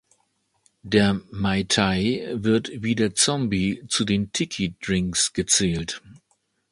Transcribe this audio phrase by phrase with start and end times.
[0.81, 6.01] Der Mai Tai wird wie der Zombie zu den Tiki-Drinks gezählt.